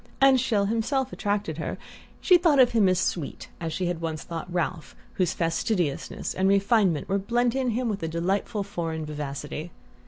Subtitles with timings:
[0.19, 1.77] And Chelles himself attracted her:
[2.19, 7.07] she thought him as "sweet" as she had once thought Ralph, whose fastidiousness and refinement
[7.07, 9.69] were blent in him with a delightful foreign vivacity.